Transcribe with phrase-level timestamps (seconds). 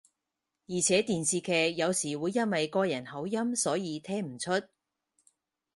[0.65, 4.49] 而且電視劇有時會因為個人口音所以聽唔出